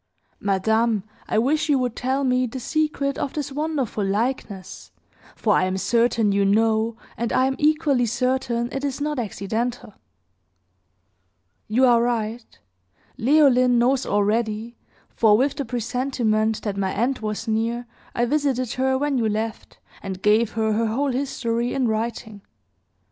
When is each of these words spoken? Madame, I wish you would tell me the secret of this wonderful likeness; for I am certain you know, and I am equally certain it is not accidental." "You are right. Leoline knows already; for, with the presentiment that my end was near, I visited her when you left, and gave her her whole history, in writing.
Madame, 0.39 1.03
I 1.27 1.37
wish 1.37 1.69
you 1.69 1.77
would 1.77 1.95
tell 1.95 2.23
me 2.23 2.47
the 2.47 2.59
secret 2.59 3.19
of 3.19 3.33
this 3.33 3.51
wonderful 3.51 4.03
likeness; 4.03 4.91
for 5.35 5.53
I 5.55 5.65
am 5.65 5.77
certain 5.77 6.31
you 6.31 6.43
know, 6.43 6.97
and 7.17 7.31
I 7.31 7.45
am 7.45 7.55
equally 7.59 8.07
certain 8.07 8.67
it 8.71 8.83
is 8.83 8.99
not 8.99 9.19
accidental." 9.19 9.93
"You 11.67 11.85
are 11.85 12.01
right. 12.01 12.57
Leoline 13.19 13.77
knows 13.77 14.07
already; 14.07 14.75
for, 15.07 15.37
with 15.37 15.53
the 15.55 15.65
presentiment 15.65 16.63
that 16.63 16.77
my 16.77 16.91
end 16.93 17.19
was 17.19 17.47
near, 17.47 17.85
I 18.15 18.25
visited 18.25 18.71
her 18.77 18.97
when 18.97 19.19
you 19.19 19.29
left, 19.29 19.77
and 20.01 20.23
gave 20.23 20.53
her 20.53 20.73
her 20.73 20.87
whole 20.87 21.11
history, 21.11 21.75
in 21.75 21.87
writing. 21.87 22.41